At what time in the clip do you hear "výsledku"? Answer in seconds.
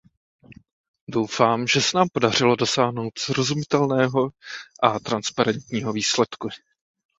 5.93-6.49